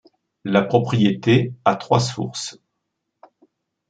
La 0.45 0.63
propriété 0.63 1.53
à 1.63 1.75
trois 1.75 1.99
sources. 1.99 2.57